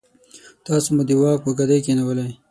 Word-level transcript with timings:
تاسو 0.65 0.87
مو 0.95 1.01
د 1.07 1.11
واک 1.21 1.39
په 1.45 1.51
ګدۍ 1.59 1.79
کېنولئ. 1.85 2.31